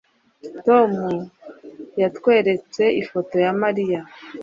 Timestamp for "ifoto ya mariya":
3.01-3.99